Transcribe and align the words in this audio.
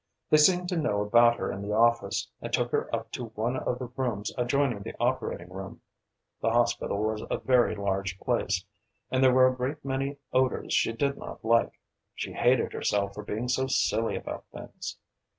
They 0.31 0.37
seemed 0.37 0.67
to 0.69 0.77
know 0.77 1.01
about 1.03 1.35
her 1.35 1.51
in 1.51 1.61
the 1.61 1.73
office, 1.75 2.27
and 2.41 2.51
took 2.51 2.71
her 2.71 2.89
up 2.91 3.11
to 3.11 3.25
one 3.35 3.55
of 3.55 3.77
the 3.77 3.85
rooms 3.95 4.33
adjoining 4.35 4.81
the 4.81 4.95
operating 4.99 5.53
room. 5.53 5.81
The 6.41 6.49
hospital 6.49 6.97
was 7.03 7.21
a 7.29 7.37
very 7.37 7.75
large 7.75 8.19
place, 8.19 8.65
and 9.11 9.23
there 9.23 9.31
were 9.31 9.45
a 9.49 9.55
great 9.55 9.85
many 9.85 10.17
odours 10.33 10.73
she 10.73 10.91
did 10.91 11.19
not 11.19 11.45
like. 11.45 11.79
She 12.15 12.33
hated 12.33 12.73
herself 12.73 13.13
for 13.13 13.21
being 13.23 13.47
so 13.47 13.67
silly 13.67 14.15
about 14.15 14.45
things! 14.51 14.97